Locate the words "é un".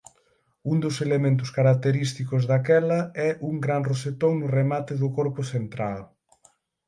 3.29-3.55